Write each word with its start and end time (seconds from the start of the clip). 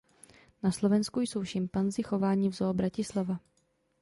Na 0.63 0.71
Slovensku 0.71 1.19
jsou 1.21 1.43
Šimpanzi 1.43 2.03
chováni 2.03 2.49
v 2.49 2.53
Zoo 2.53 2.73
Bratislava. 2.73 3.39